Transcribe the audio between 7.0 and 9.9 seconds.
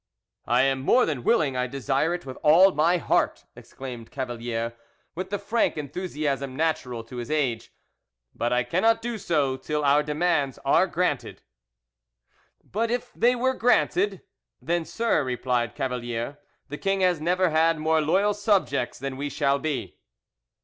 to his age, "but I cannot do so till